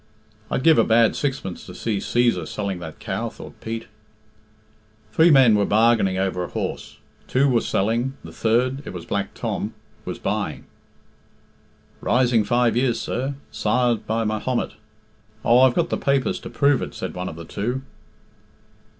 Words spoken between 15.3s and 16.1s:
Oh, I've got the